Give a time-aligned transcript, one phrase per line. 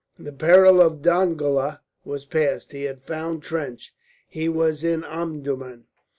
[0.17, 3.93] The peril of Dongola was past, he had found Trench,
[4.27, 5.83] he was in Omdurman.